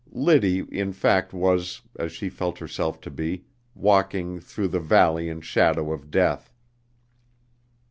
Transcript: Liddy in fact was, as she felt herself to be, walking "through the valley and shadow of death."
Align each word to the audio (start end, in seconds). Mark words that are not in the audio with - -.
Liddy 0.11 0.61
in 0.71 0.93
fact 0.93 1.31
was, 1.31 1.81
as 1.95 2.11
she 2.11 2.27
felt 2.27 2.57
herself 2.57 2.99
to 3.01 3.11
be, 3.11 3.45
walking 3.75 4.39
"through 4.39 4.69
the 4.69 4.79
valley 4.79 5.29
and 5.29 5.45
shadow 5.45 5.91
of 5.93 6.09
death." 6.09 6.51